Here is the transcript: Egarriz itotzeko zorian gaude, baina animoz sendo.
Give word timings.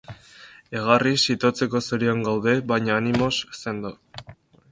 Egarriz 0.77 1.17
itotzeko 1.33 1.81
zorian 1.89 2.25
gaude, 2.29 2.55
baina 2.73 2.97
animoz 3.03 3.31
sendo. 3.59 3.93